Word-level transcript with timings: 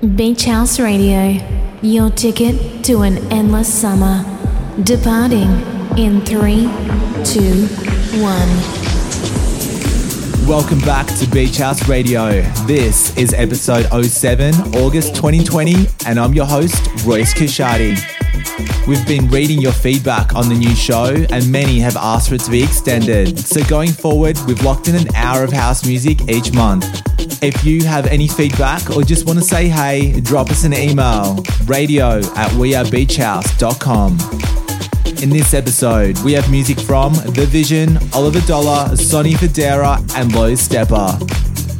Beach 0.00 0.46
House 0.46 0.80
Radio, 0.80 1.38
your 1.82 2.08
ticket 2.08 2.82
to 2.84 3.02
an 3.02 3.18
endless 3.30 3.70
summer. 3.70 4.24
Departing 4.82 5.50
in 5.98 6.22
three, 6.22 6.62
two, 7.22 7.66
one. 8.18 8.48
Welcome 10.48 10.78
back 10.78 11.06
to 11.18 11.26
Beach 11.26 11.58
House 11.58 11.86
Radio. 11.86 12.40
This 12.66 13.14
is 13.18 13.34
episode 13.34 13.84
07, 14.02 14.54
August 14.76 15.16
2020, 15.16 15.86
and 16.06 16.18
I'm 16.18 16.32
your 16.32 16.46
host, 16.46 16.82
Royce 17.04 17.34
Kashadi. 17.34 17.98
We've 18.86 19.06
been 19.06 19.28
reading 19.28 19.60
your 19.60 19.72
feedback 19.72 20.34
on 20.34 20.48
the 20.48 20.54
new 20.54 20.74
show, 20.74 21.14
and 21.30 21.52
many 21.52 21.78
have 21.80 21.98
asked 21.98 22.30
for 22.30 22.36
it 22.36 22.40
to 22.42 22.50
be 22.50 22.62
extended. 22.62 23.38
So, 23.38 23.62
going 23.64 23.90
forward, 23.90 24.38
we've 24.46 24.62
locked 24.62 24.88
in 24.88 24.94
an 24.94 25.14
hour 25.14 25.44
of 25.44 25.52
house 25.52 25.84
music 25.84 26.26
each 26.30 26.54
month. 26.54 27.09
If 27.42 27.64
you 27.64 27.82
have 27.84 28.06
any 28.06 28.28
feedback 28.28 28.90
or 28.94 29.02
just 29.02 29.26
want 29.26 29.38
to 29.38 29.44
say 29.44 29.68
hey, 29.68 30.20
drop 30.20 30.50
us 30.50 30.64
an 30.64 30.74
email 30.74 31.42
radio 31.64 32.18
at 32.18 32.50
wearebeachhouse.com. 32.52 34.18
In 35.22 35.30
this 35.30 35.54
episode, 35.54 36.18
we 36.20 36.32
have 36.34 36.50
music 36.50 36.78
from 36.78 37.14
The 37.14 37.46
Vision, 37.48 37.98
Oliver 38.12 38.40
Dollar, 38.46 38.94
Sonny 38.96 39.32
Fodera, 39.32 39.98
and 40.16 40.34
Low 40.34 40.52
Steppa. 40.52 41.18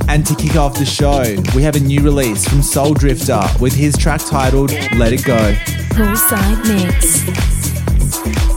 And 0.08 0.26
to 0.26 0.34
kick 0.34 0.56
off 0.56 0.78
the 0.78 0.86
show, 0.86 1.22
we 1.54 1.62
have 1.62 1.76
a 1.76 1.80
new 1.80 2.00
release 2.00 2.48
from 2.48 2.62
Soul 2.62 2.94
Drifter 2.94 3.42
with 3.60 3.74
his 3.74 3.96
track 3.96 4.22
titled 4.24 4.72
Let 4.96 5.12
It 5.12 5.24
Go. 5.24 5.52
Poolside 5.94 6.66
Mix. 6.66 8.49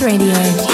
Radio. 0.00 0.65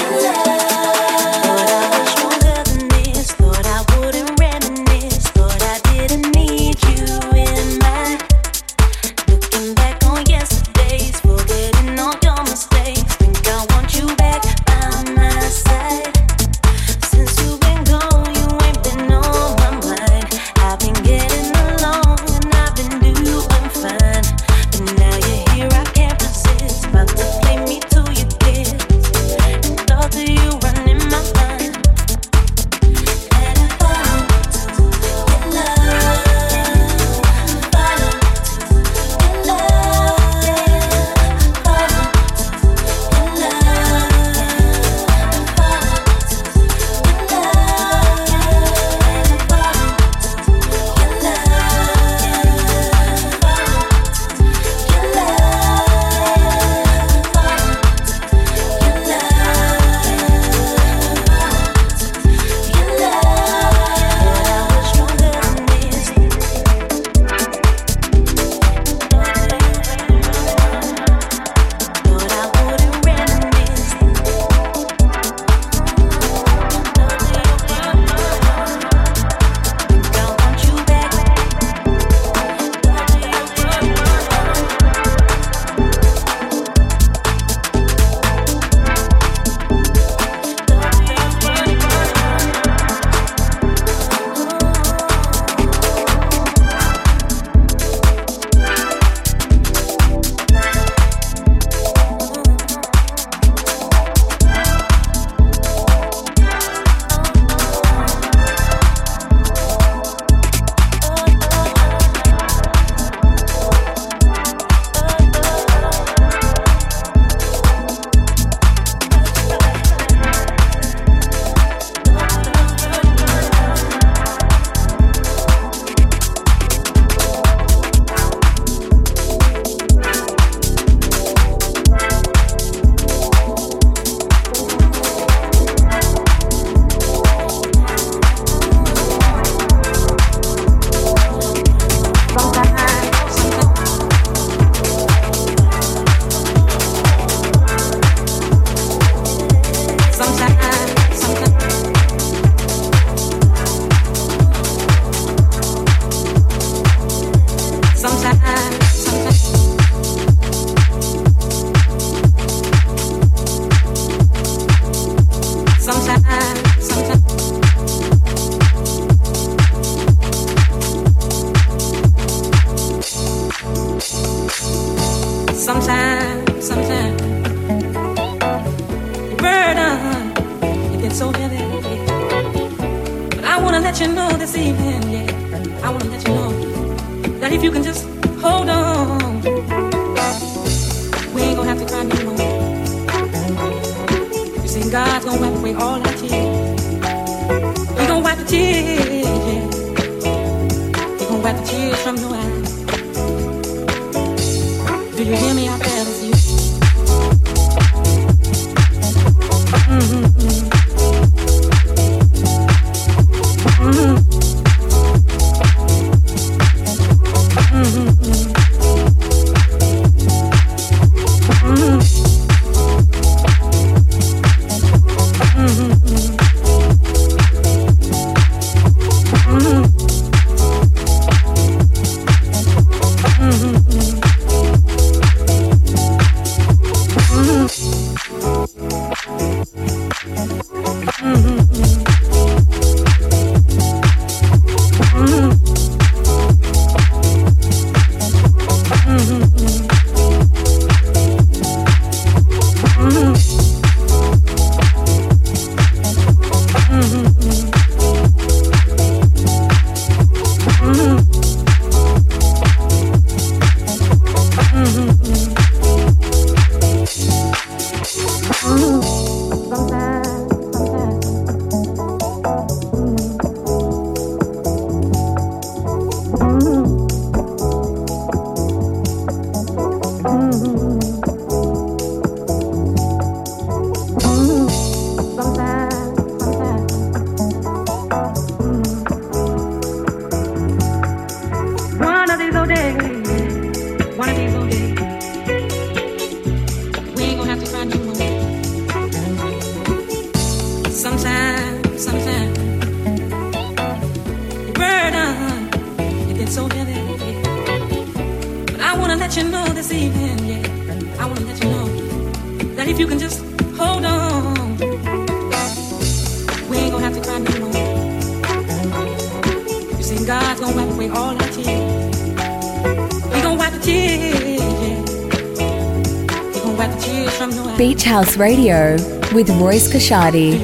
Beach 328.03 328.11
House 328.11 328.35
Radio. 328.37 328.97
With 329.33 329.49
Royce 329.61 329.87
Kashadi. 329.87 330.59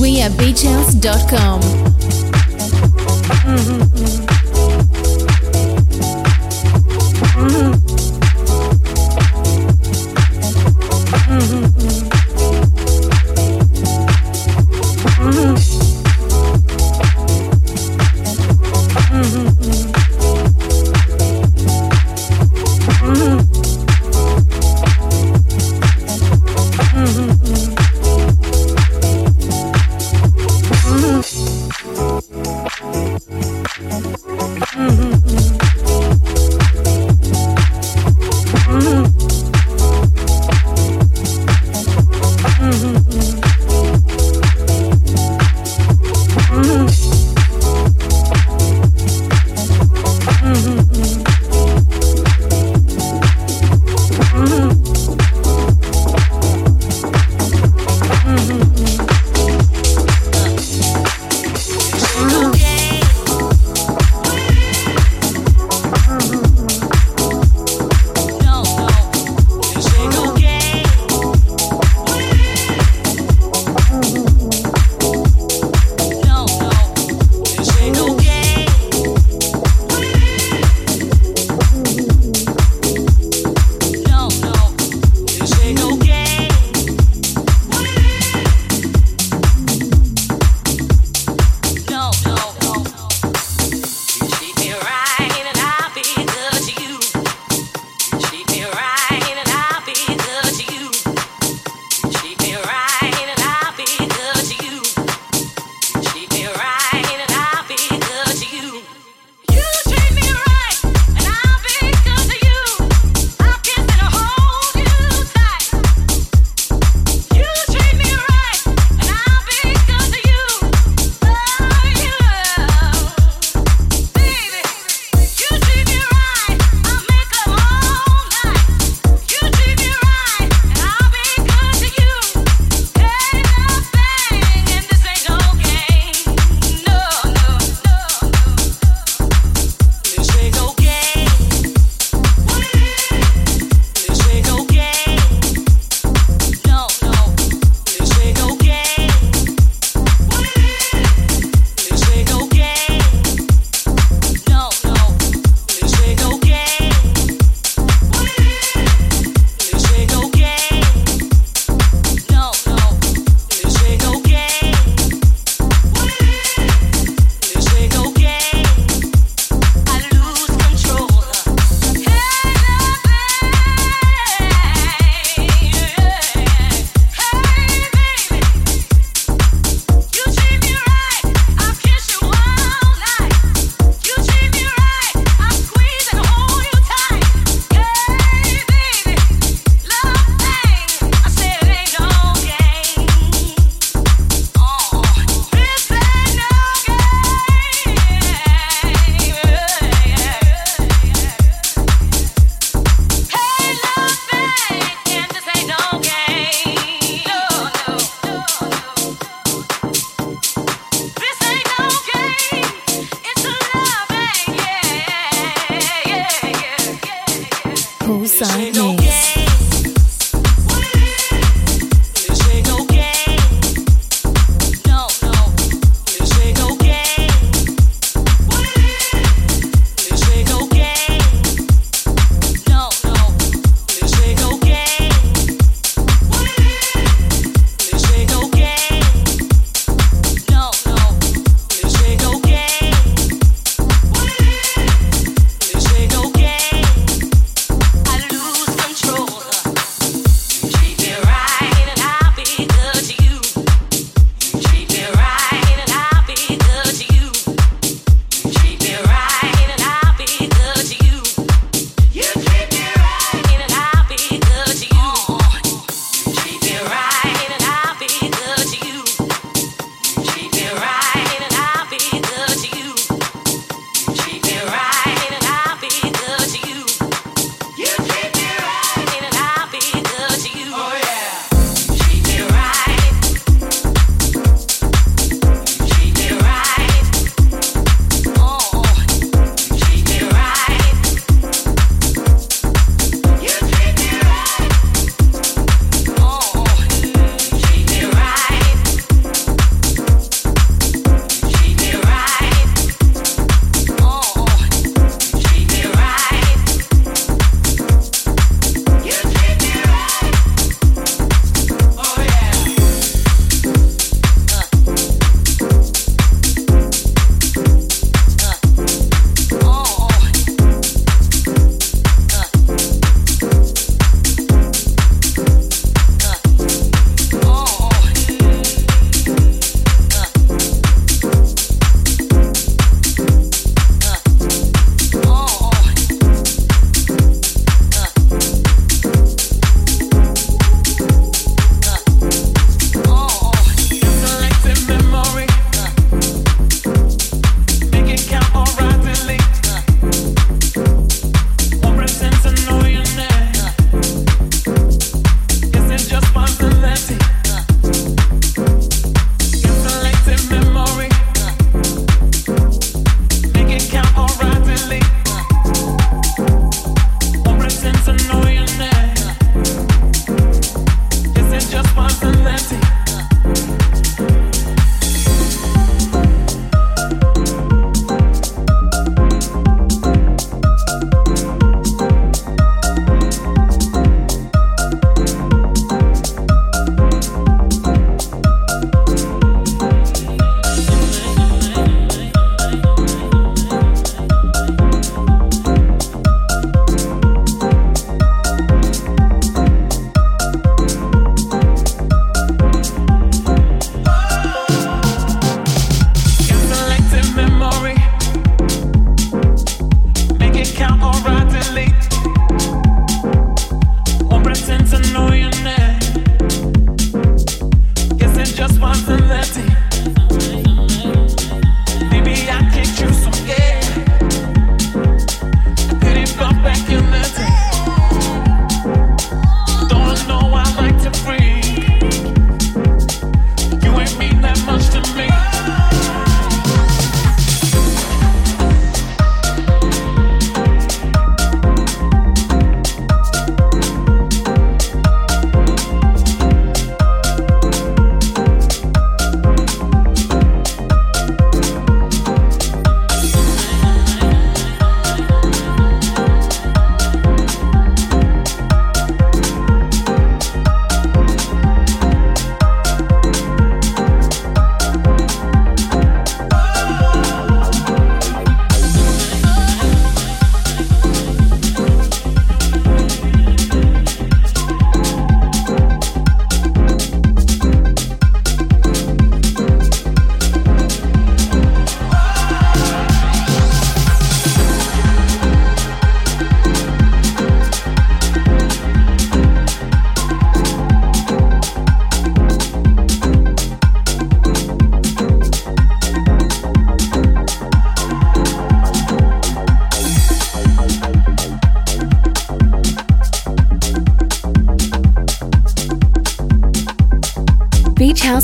We 0.00 0.22
are 0.22 0.30
beachhouse.com. 0.30 1.85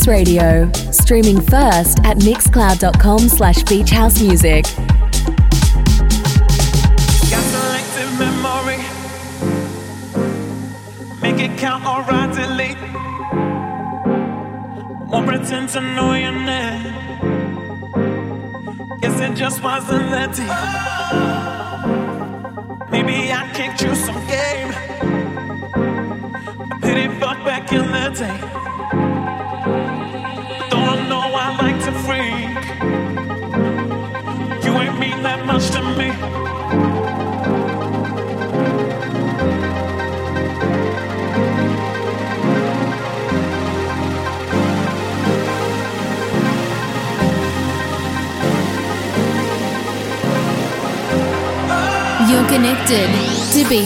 Radio, 0.07 0.71
streaming 0.91 1.41
first 1.41 1.99
at 2.05 2.19
mixcloud.com 2.19 3.21
slash 3.29 3.62
beachhousemusic. 3.65 4.82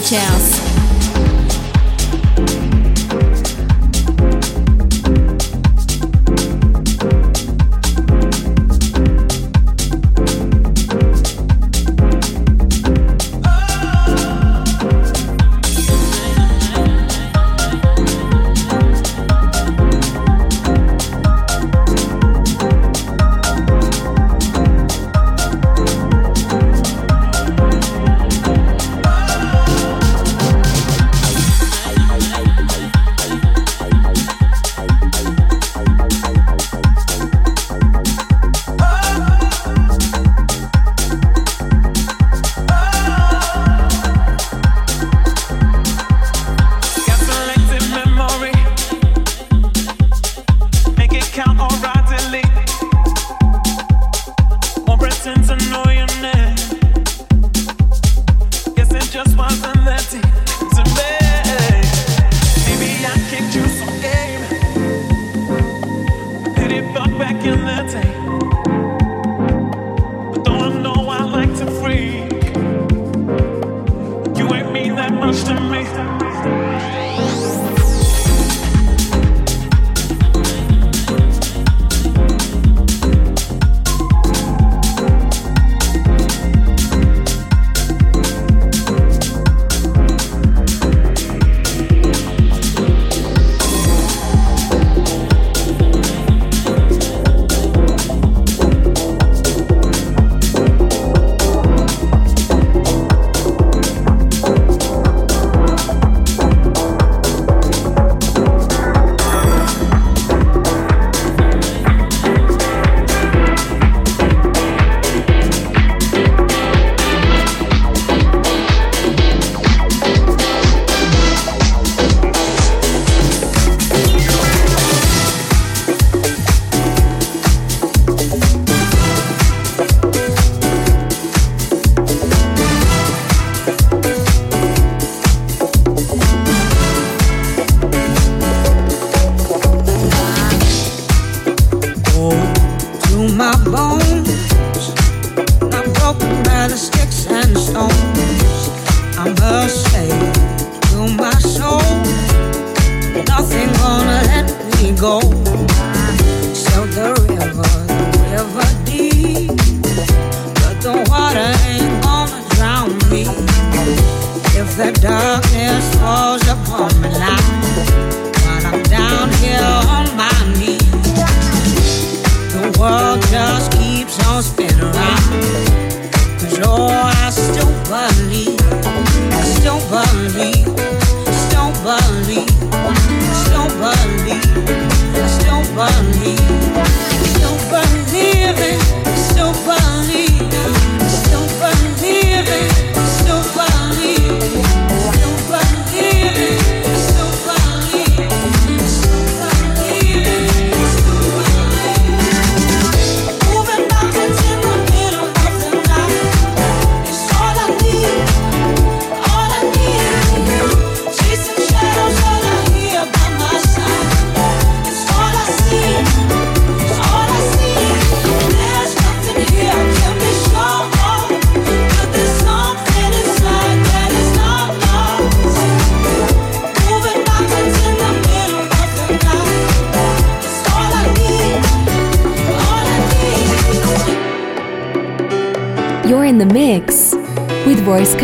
To 0.07 0.36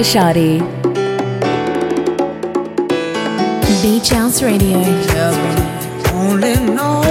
Beach 0.03 0.15
House. 0.15 0.59
Beach 3.81 4.09
House 4.09 4.41
Radio. 4.43 4.79
only 6.11 6.55
knows 6.75 7.02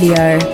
Radio. 0.00 0.49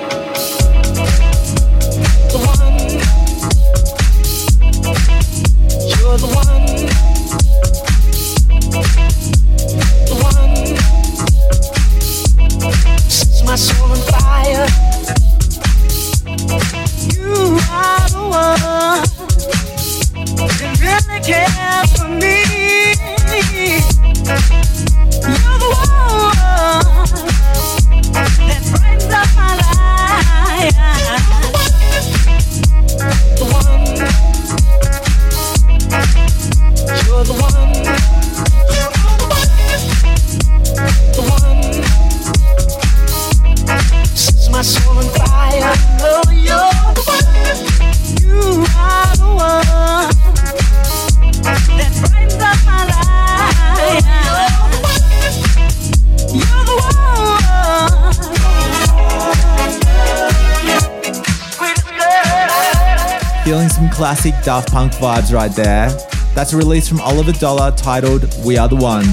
Classic 64.30 64.44
Daft 64.44 64.72
Punk 64.72 64.92
vibes 64.94 65.32
right 65.32 65.52
there. 65.52 65.88
That's 66.34 66.52
a 66.52 66.56
release 66.56 66.88
from 66.88 67.00
Oliver 67.00 67.32
Dollar 67.32 67.70
titled 67.76 68.24
We 68.44 68.56
Are 68.56 68.68
the 68.68 68.76
One. 68.76 69.04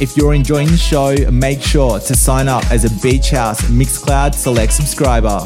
If 0.00 0.16
you're 0.16 0.34
enjoying 0.34 0.68
the 0.68 0.76
show, 0.76 1.14
make 1.30 1.62
sure 1.62 1.98
to 2.00 2.14
sign 2.14 2.48
up 2.48 2.64
as 2.70 2.84
a 2.84 3.02
Beach 3.02 3.30
House 3.30 3.62
Mixcloud 3.62 4.34
Select 4.34 4.72
subscriber. 4.72 5.40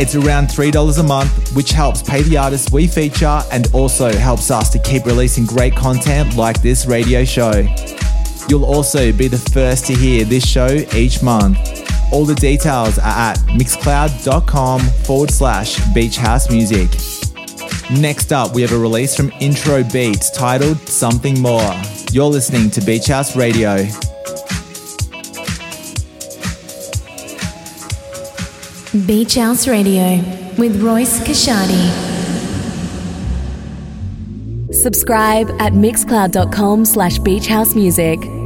It's 0.00 0.14
around 0.16 0.48
$3 0.48 0.98
a 0.98 1.02
month, 1.02 1.54
which 1.54 1.70
helps 1.70 2.02
pay 2.02 2.22
the 2.22 2.36
artists 2.38 2.72
we 2.72 2.88
feature 2.88 3.40
and 3.52 3.72
also 3.72 4.12
helps 4.12 4.50
us 4.50 4.70
to 4.70 4.78
keep 4.80 5.04
releasing 5.06 5.46
great 5.46 5.76
content 5.76 6.36
like 6.36 6.60
this 6.62 6.86
radio 6.86 7.24
show. 7.24 7.66
You'll 8.48 8.64
also 8.64 9.12
be 9.12 9.28
the 9.28 9.38
first 9.52 9.86
to 9.86 9.94
hear 9.94 10.24
this 10.24 10.46
show 10.46 10.68
each 10.94 11.22
month. 11.22 11.58
All 12.12 12.24
the 12.24 12.34
details 12.34 12.98
are 12.98 13.30
at 13.30 13.36
mixcloud.com 13.48 14.80
forward 14.80 15.30
slash 15.30 15.78
beach 15.94 16.16
house 16.16 16.50
music. 16.50 16.88
Next 17.98 18.32
up, 18.32 18.54
we 18.54 18.62
have 18.62 18.72
a 18.72 18.78
release 18.78 19.16
from 19.16 19.32
Intro 19.40 19.82
Beats 19.82 20.30
titled 20.30 20.78
Something 20.78 21.40
More. 21.40 21.74
You're 22.12 22.26
listening 22.26 22.70
to 22.70 22.80
Beach 22.80 23.08
House 23.08 23.34
Radio. 23.34 23.78
Beach 29.06 29.34
House 29.34 29.66
Radio 29.66 30.18
with 30.56 30.80
Royce 30.80 31.18
Kashadi. 31.20 32.10
Subscribe 34.72 35.50
at 35.60 35.72
mixcloud.com 35.72 36.84
slash 36.84 37.18
beachhousemusic. 37.18 38.39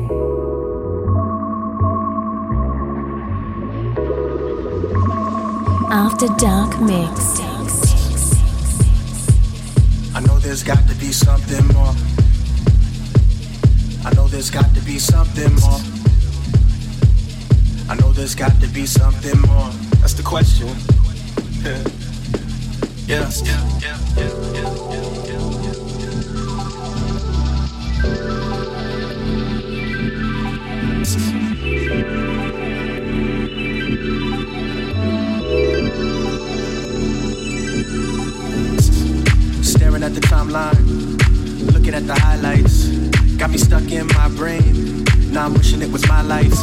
Life. 46.25 46.57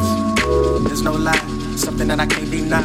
There's 0.85 1.01
no 1.01 1.13
lie, 1.13 1.37
something 1.75 2.07
that 2.07 2.19
I 2.19 2.25
can't 2.25 2.49
deny. 2.49 2.81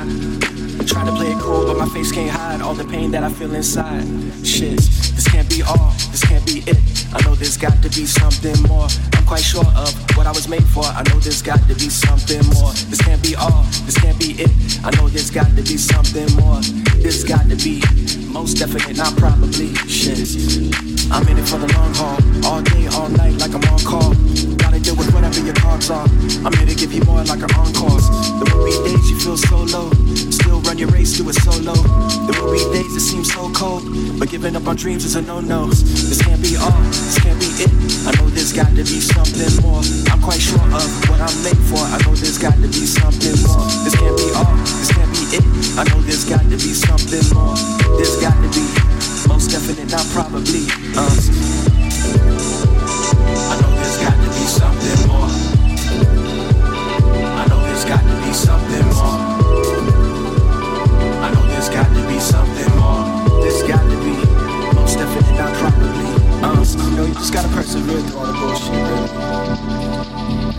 Try 0.86 1.04
to 1.04 1.12
play 1.12 1.32
it 1.32 1.38
cool, 1.40 1.66
but 1.66 1.78
my 1.78 1.88
face 1.88 2.12
can't 2.12 2.30
hide 2.30 2.60
all 2.60 2.74
the 2.74 2.84
pain 2.84 3.10
that 3.10 3.24
I 3.24 3.28
feel 3.30 3.54
inside. 3.54 4.04
Shit, 4.46 4.78
this 4.78 5.26
can't 5.28 5.48
be 5.48 5.62
all, 5.62 5.92
this 6.12 6.24
can't 6.24 6.44
be 6.46 6.62
it. 6.66 6.78
I 7.12 7.20
know 7.22 7.34
there's 7.34 7.56
got 7.56 7.82
to 7.82 7.88
be 7.88 8.06
something 8.06 8.54
more. 8.68 8.88
I'm 9.14 9.24
quite 9.24 9.42
sure 9.42 9.64
of 9.74 9.90
what 10.16 10.26
I 10.26 10.32
was 10.32 10.48
made 10.48 10.64
for. 10.64 10.84
I 10.84 11.02
know 11.08 11.18
there's 11.18 11.42
got 11.42 11.60
to 11.68 11.74
be 11.74 11.88
something 11.88 12.44
more. 12.54 12.72
This 12.92 13.00
can't 13.00 13.22
be 13.22 13.34
all, 13.34 13.64
this 13.84 13.96
can't 13.98 14.18
be 14.18 14.36
it. 14.38 14.50
I 14.84 14.90
know 14.96 15.08
there's 15.08 15.30
got 15.30 15.48
to 15.56 15.62
be 15.62 15.76
something 15.76 16.30
more. 16.36 16.60
There's 17.02 17.24
got 17.24 17.48
to 17.48 17.56
be 17.56 17.82
most 18.30 18.58
definite, 18.58 18.96
not 18.96 19.16
probably. 19.16 19.74
Shit. 19.88 20.18
I'm 21.10 21.26
in 21.28 21.38
it 21.38 21.48
for 21.48 21.58
the 21.58 21.72
long 21.74 21.94
haul, 21.94 22.18
all 22.46 22.62
day, 22.62 22.86
all 22.88 23.08
night, 23.08 23.38
like 23.38 23.54
I'm 23.54 23.64
on 23.72 23.80
call. 23.80 24.55
Deal 24.86 24.94
with 24.94 25.12
whatever 25.12 25.42
your 25.42 25.58
cards 25.58 25.90
are. 25.90 26.06
I'm 26.46 26.54
here 26.62 26.70
to 26.70 26.76
give 26.76 26.92
you 26.92 27.02
more 27.10 27.18
like 27.24 27.42
an 27.42 27.50
encore. 27.58 27.98
There 28.38 28.46
will 28.54 28.62
be 28.62 28.70
days 28.86 29.10
you 29.10 29.18
feel 29.18 29.36
so 29.36 29.66
low, 29.66 29.90
still 30.30 30.60
run 30.62 30.78
your 30.78 30.86
race, 30.94 31.18
do 31.18 31.28
it 31.28 31.34
solo. 31.42 31.74
There 31.74 32.38
will 32.38 32.54
be 32.54 32.62
days 32.70 32.94
that 32.94 33.02
seem 33.02 33.24
so 33.24 33.50
cold, 33.50 33.82
but 34.16 34.30
giving 34.30 34.54
up 34.54 34.68
on 34.68 34.76
dreams 34.76 35.04
is 35.04 35.16
a 35.16 35.22
no-no. 35.22 35.66
This 35.66 36.22
can't 36.22 36.40
be 36.40 36.54
all, 36.54 36.70
this 36.86 37.18
can't 37.18 37.34
be 37.34 37.50
it. 37.66 37.74
I 38.06 38.14
know 38.14 38.30
there's 38.30 38.52
got 38.52 38.70
to 38.78 38.86
be 38.86 39.02
something 39.02 39.50
more. 39.58 39.82
I'm 40.06 40.22
quite 40.22 40.38
sure 40.38 40.62
of 40.62 40.86
what 41.10 41.18
I'm 41.18 41.34
made 41.42 41.58
for. 41.66 41.82
I 41.82 41.98
know 42.06 42.14
there's 42.14 42.38
got 42.38 42.54
to 42.54 42.70
be 42.70 42.86
something 42.86 43.34
more. 43.42 43.66
This 43.82 43.98
can't 43.98 44.14
be 44.14 44.30
all, 44.38 44.54
this 44.78 44.94
can't 44.94 45.10
be 45.10 45.34
it. 45.34 45.46
I 45.74 45.82
know 45.90 45.98
there's 46.06 46.22
got 46.22 46.46
to 46.46 46.58
be 46.62 46.70
something 46.78 47.26
more. 47.34 47.58
There's 47.98 48.22
got 48.22 48.38
to 48.38 48.48
be 48.54 48.62
most 49.26 49.50
definite, 49.50 49.90
not 49.90 50.06
probably. 50.14 50.70
Uh. 50.94 51.75
Be 54.36 54.44
something 54.44 55.08
more. 55.08 55.30
I 57.40 57.46
know 57.48 57.60
there's 57.64 57.84
got 57.84 58.02
to 58.04 58.14
be 58.20 58.32
something 58.32 58.86
more. 58.92 59.18
I 61.24 61.28
know 61.32 61.44
there's 61.48 61.70
got 61.70 61.88
to 61.88 62.02
be 62.06 62.18
something 62.20 62.70
more. 62.76 63.04
There's 63.40 63.62
got 63.62 63.82
to 63.82 63.96
be 64.04 64.12
most 64.76 64.98
definite, 64.98 65.36
not 65.40 65.52
probably. 65.56 66.06
Uh, 66.44 66.64
you 66.90 66.96
know, 66.96 67.06
you 67.06 67.14
just 67.14 67.32
gotta 67.32 67.48
persevere 67.48 68.00
through 68.02 68.18
all 68.18 68.26
the 68.26 68.32
bullshit. 68.34 68.74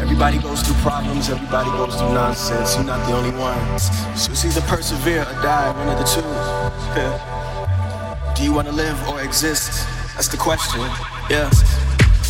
Everybody 0.02 0.40
goes 0.40 0.62
through 0.64 0.76
problems, 0.78 1.30
everybody 1.30 1.70
goes 1.72 1.96
through 1.96 2.14
nonsense. 2.14 2.76
You're 2.76 2.86
not 2.86 3.06
the 3.08 3.14
only 3.16 3.32
one. 3.38 3.80
So 4.18 4.32
it's 4.32 4.44
either 4.44 4.62
persevere 4.62 5.22
or 5.22 5.34
die, 5.44 5.72
one 5.78 5.90
of 5.90 6.00
the 6.00 6.06
two. 6.06 6.22
Yeah. 6.98 8.34
Do 8.36 8.44
you 8.44 8.54
wanna 8.54 8.72
live 8.72 8.98
or 9.08 9.22
exist? 9.22 9.86
That's 10.16 10.30
the 10.30 10.38
question. 10.38 10.82
Yeah. 11.30 11.50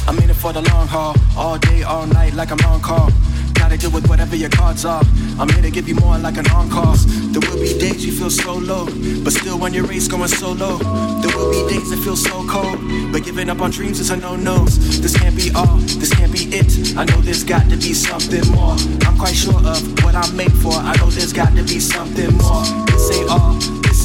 I'm 0.07 0.17
in 0.19 0.29
it 0.29 0.35
for 0.35 0.53
the 0.53 0.61
long 0.61 0.87
haul, 0.87 1.15
all 1.37 1.57
day, 1.57 1.83
all 1.83 2.07
night, 2.07 2.33
like 2.33 2.51
I'm 2.51 2.59
on 2.71 2.81
call. 2.81 3.11
Gotta 3.53 3.77
deal 3.77 3.91
with 3.91 4.07
whatever 4.07 4.35
your 4.35 4.49
cards 4.49 4.85
are. 4.85 5.03
I'm 5.37 5.49
here 5.49 5.61
to 5.63 5.71
give 5.71 5.87
you 5.89 5.95
more 5.95 6.17
like 6.17 6.37
an 6.37 6.47
encore. 6.51 6.95
There 7.33 7.41
will 7.49 7.59
be 7.59 7.77
days 7.77 8.05
you 8.05 8.13
feel 8.13 8.29
so 8.29 8.53
low, 8.53 8.85
but 9.23 9.33
still 9.33 9.61
on 9.63 9.73
your 9.73 9.85
race 9.85 10.07
going 10.07 10.29
solo. 10.29 10.77
There 11.21 11.35
will 11.35 11.51
be 11.51 11.73
days 11.73 11.89
that 11.89 11.99
feel 12.03 12.15
so 12.15 12.47
cold, 12.47 12.79
but 13.11 13.25
giving 13.25 13.49
up 13.49 13.59
on 13.59 13.71
dreams 13.71 13.99
is 13.99 14.09
a 14.09 14.15
no-no. 14.15 14.65
This 14.65 15.17
can't 15.17 15.35
be 15.35 15.51
all, 15.53 15.77
this 15.99 16.13
can't 16.13 16.31
be 16.31 16.45
it. 16.55 16.95
I 16.95 17.03
know 17.05 17.19
there's 17.21 17.43
got 17.43 17.69
to 17.69 17.75
be 17.75 17.93
something 17.93 18.47
more. 18.51 18.77
I'm 19.05 19.17
quite 19.17 19.35
sure 19.35 19.59
of 19.59 20.03
what 20.03 20.15
I'm 20.15 20.35
made 20.37 20.53
for. 20.53 20.73
I 20.73 20.95
know 20.97 21.09
there's 21.09 21.33
got 21.33 21.53
to 21.55 21.63
be 21.63 21.79
something 21.79 22.31
more. 22.37 22.63
This 22.87 23.11
ain't 23.11 23.29
all, 23.29 23.59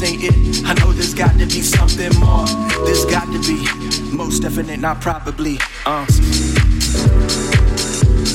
it. 0.05 0.65
I 0.65 0.73
know 0.73 0.91
there's 0.91 1.13
got 1.13 1.31
to 1.39 1.45
be 1.45 1.61
something 1.61 2.11
more. 2.19 2.45
There's 2.85 3.05
got 3.05 3.25
to 3.31 3.39
be 3.39 3.65
most 4.15 4.41
definite, 4.41 4.79
not 4.79 4.99
probably. 5.01 5.57
Uh. 5.85 6.05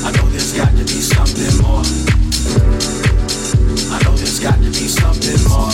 I 0.01 0.11
know 0.17 0.27
there's 0.33 0.53
got 0.57 0.71
to 0.71 0.85
be 0.85 1.01
something 1.05 1.63
more. 1.63 1.85
I 3.93 4.01
know 4.05 4.17
there's 4.17 4.41
got 4.41 4.57
to 4.57 4.71
be 4.71 4.89
something 4.89 5.41
more. 5.49 5.69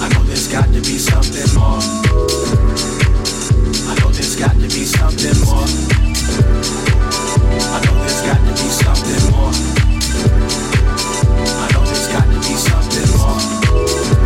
I 0.00 0.08
know 0.14 0.24
there's 0.24 0.48
got 0.48 0.64
to 0.66 0.80
be 0.80 0.96
something 0.98 1.54
more. 1.54 1.80
I 3.88 3.94
know 4.00 4.10
there's 4.10 4.36
got 4.36 4.54
to 4.54 4.68
be 4.68 4.84
something 4.88 5.36
more. 5.44 5.66
I 7.76 7.80
know 7.84 7.94
there's 8.00 8.24
got 8.24 8.40
to 8.40 8.52
be 8.54 8.68
something 8.70 9.18
more. 13.18 13.21
Thank 13.72 14.16
you. 14.16 14.21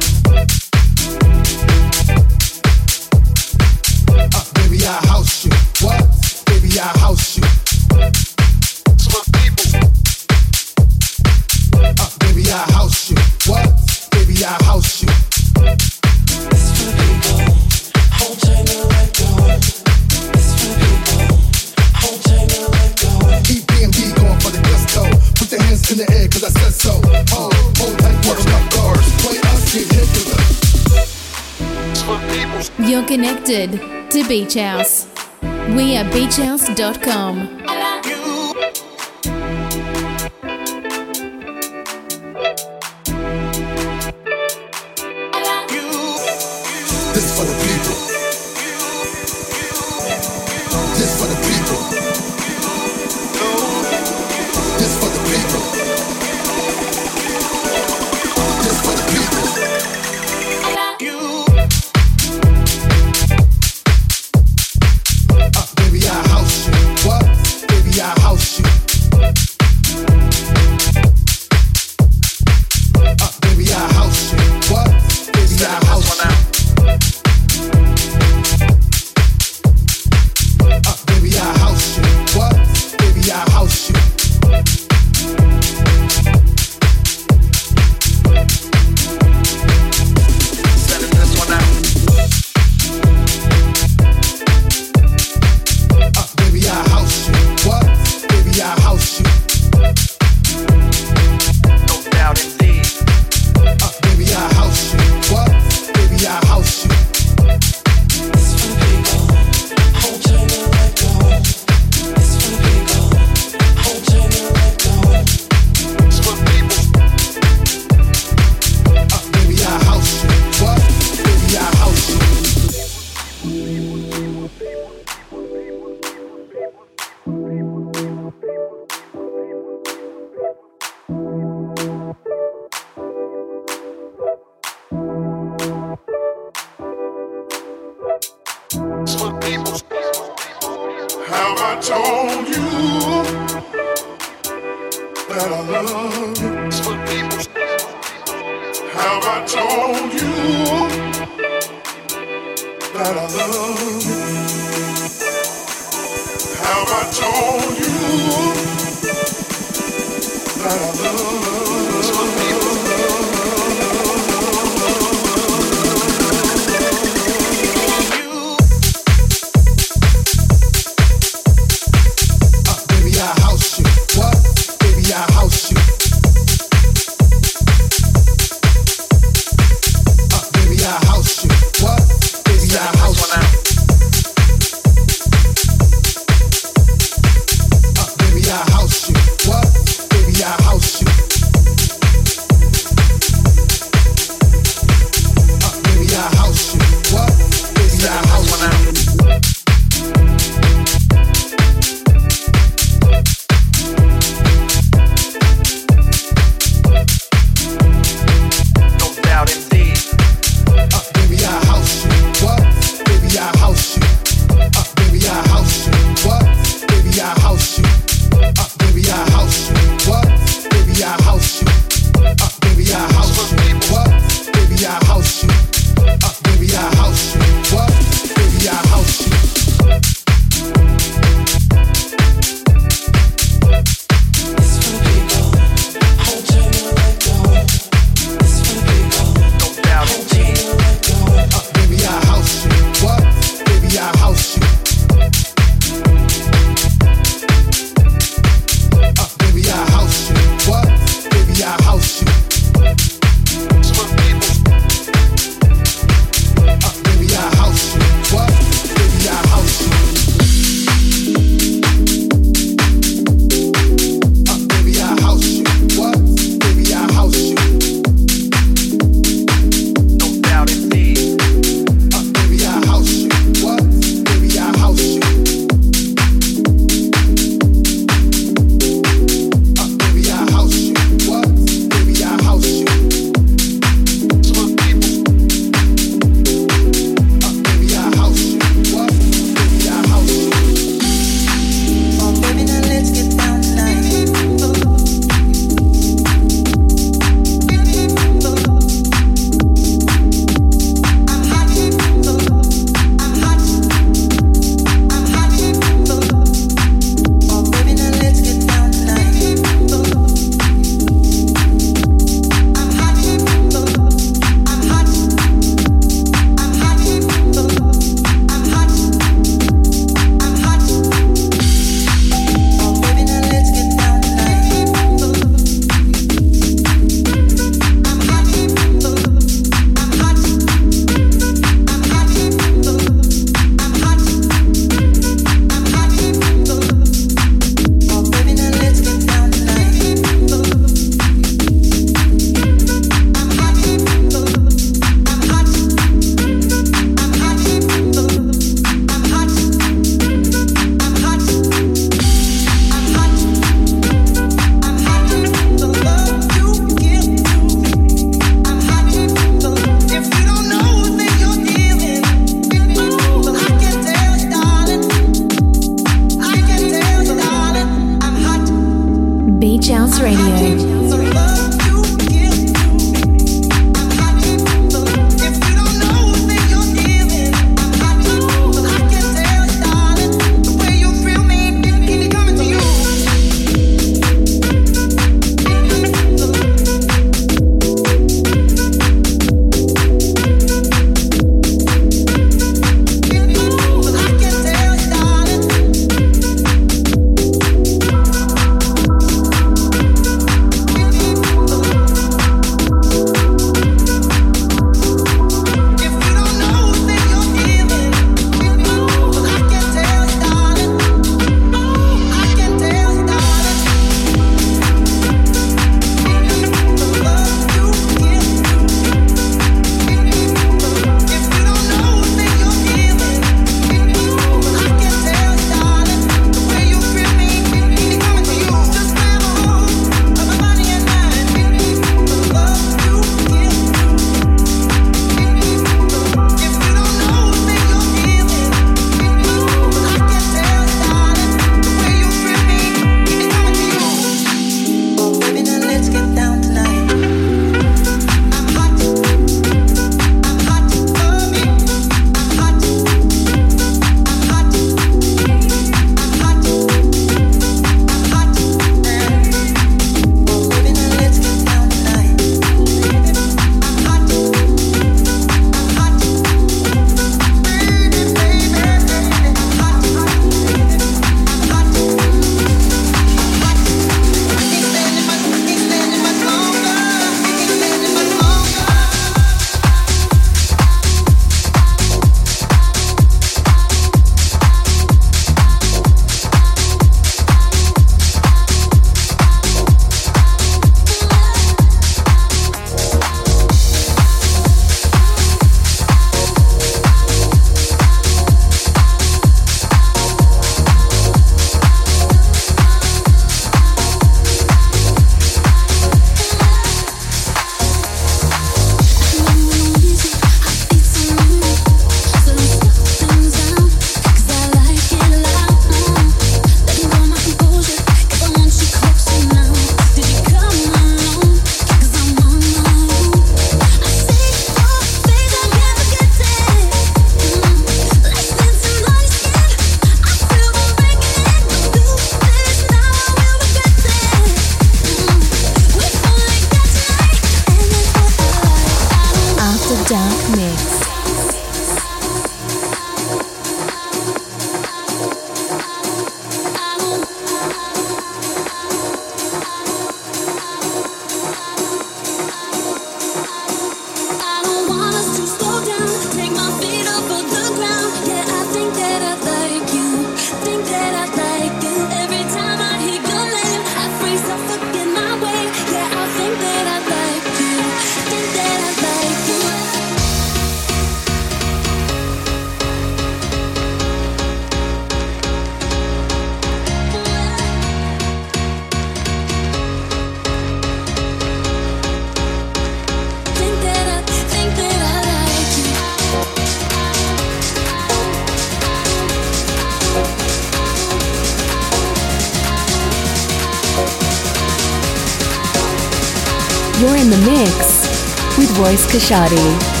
With 599.13 600.00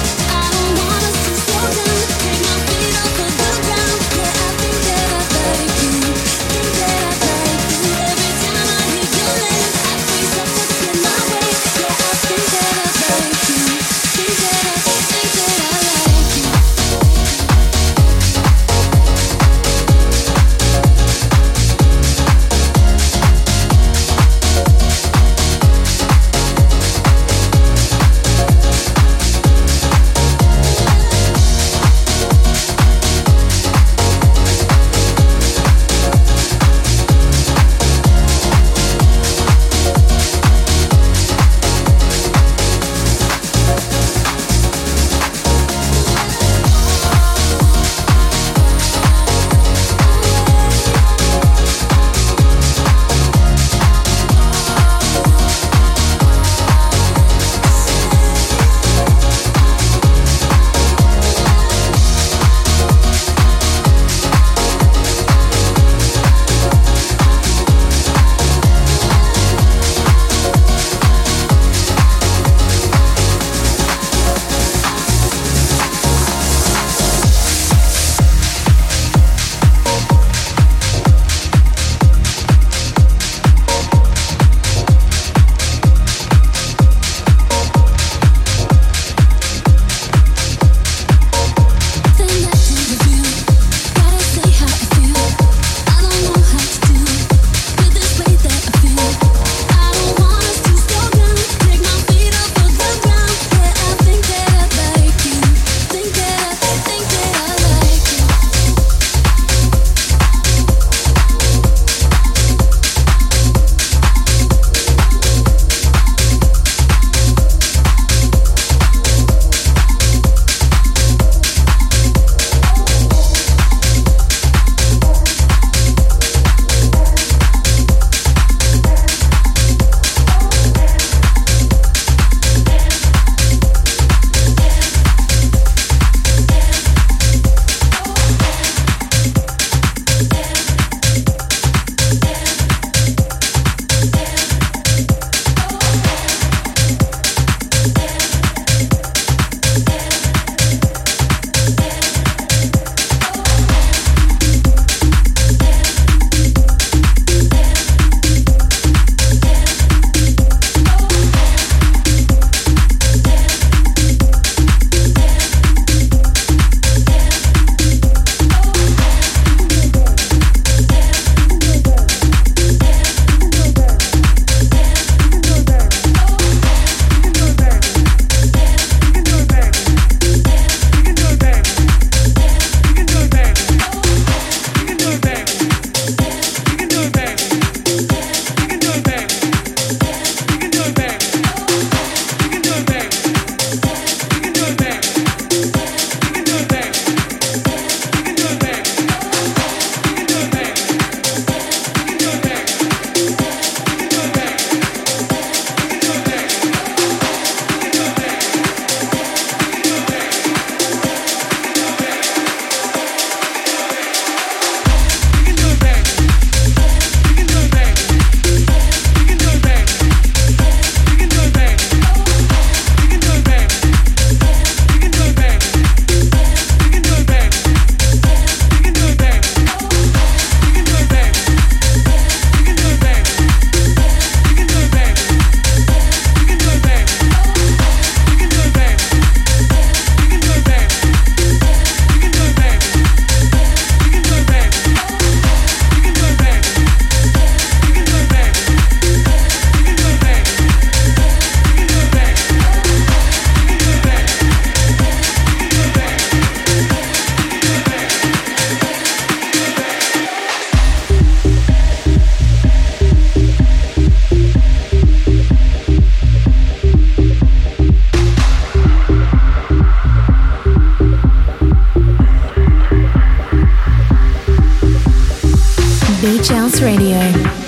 Beach 276.41 276.49
House 276.49 276.81
Radio 276.81 277.19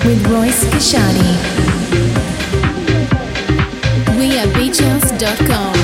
with 0.04 0.26
Royce 0.32 0.66
Kashadi. 0.66 1.38
We 4.18 4.40
are. 4.40 5.83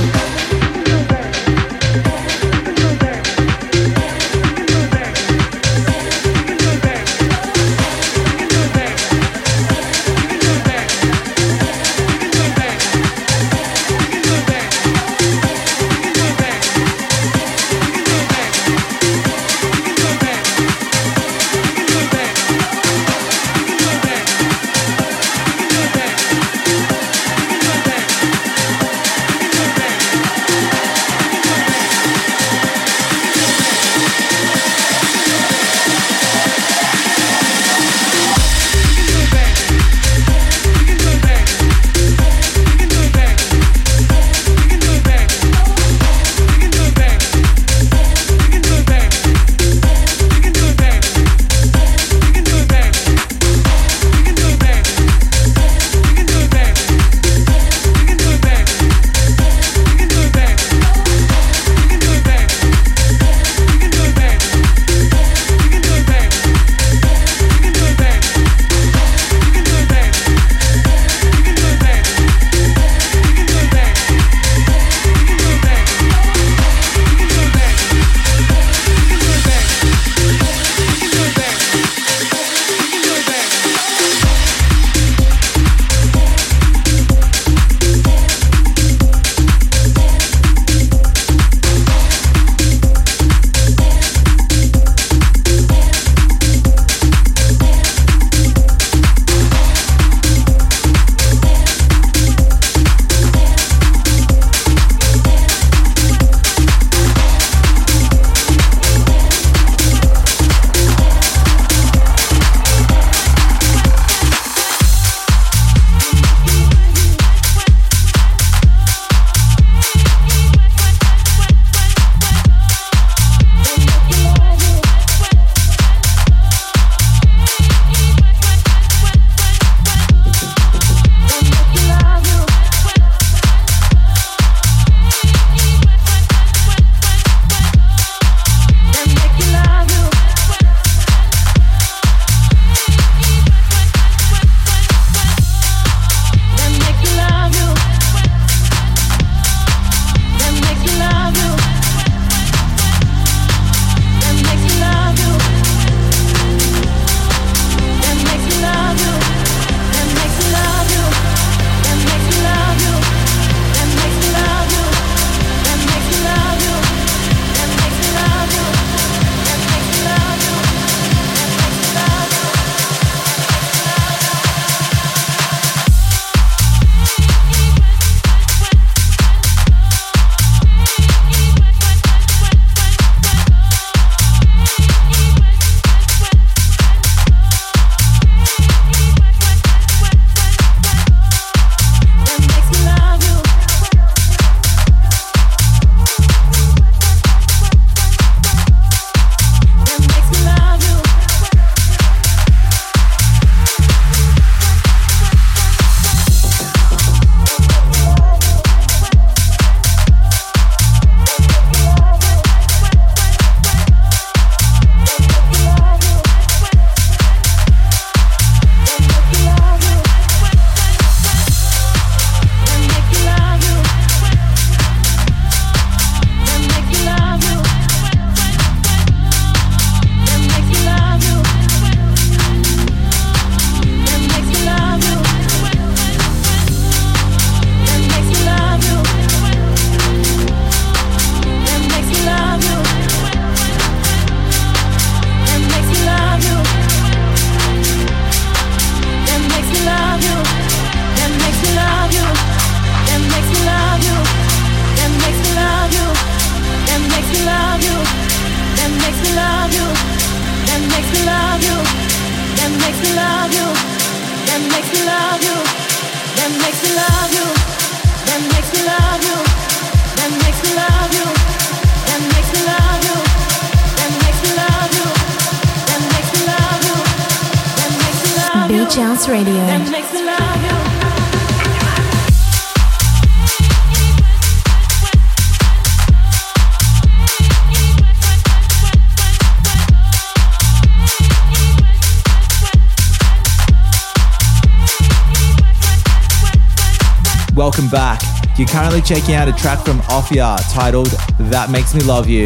Currently 298.70 299.01
checking 299.01 299.36
out 299.36 299.47
a 299.47 299.53
track 299.53 299.84
from 299.84 299.99
OFFAIAH 300.01 300.72
titled 300.72 301.09
That 301.39 301.72
Makes 301.72 301.95
Me 301.95 302.01
Love 302.01 302.30
You. 302.30 302.45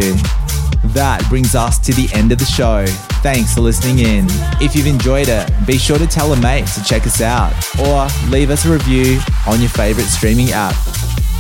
That 0.93 1.25
brings 1.27 1.53
us 1.53 1.77
to 1.79 1.93
the 1.93 2.09
end 2.13 2.31
of 2.31 2.37
the 2.39 2.45
show. 2.45 2.85
Thanks 3.21 3.53
for 3.53 3.61
listening 3.61 3.99
in. 3.99 4.27
If 4.61 4.75
you've 4.75 4.87
enjoyed 4.87 5.27
it, 5.27 5.49
be 5.67 5.77
sure 5.77 5.97
to 5.97 6.07
tell 6.07 6.31
a 6.31 6.39
mate 6.39 6.67
to 6.67 6.83
check 6.83 7.05
us 7.05 7.19
out 7.19 7.51
or 7.79 8.07
leave 8.29 8.49
us 8.49 8.65
a 8.65 8.71
review 8.71 9.19
on 9.47 9.59
your 9.59 9.69
favorite 9.69 10.05
streaming 10.05 10.51
app. 10.51 10.75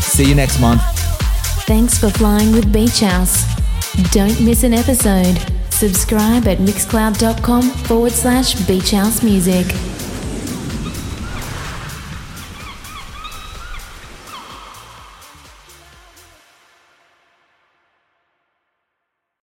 See 0.01 0.25
you 0.25 0.35
next 0.35 0.59
month. 0.59 0.81
Thanks 1.65 1.97
for 1.97 2.09
flying 2.09 2.51
with 2.51 2.71
Beach 2.73 2.99
House. 2.99 3.45
Don't 4.11 4.39
miss 4.41 4.63
an 4.63 4.73
episode. 4.73 5.37
Subscribe 5.69 6.47
at 6.47 6.57
mixcloud.com 6.57 7.61
forward 7.63 8.11
slash 8.11 8.55
beach 8.67 8.91
house 8.91 9.23
music. 9.23 9.65